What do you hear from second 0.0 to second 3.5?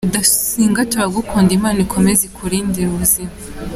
rudasingwa turagukunda immana ikomeze ikurindire ubuzima